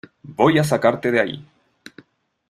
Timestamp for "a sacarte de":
0.57-1.19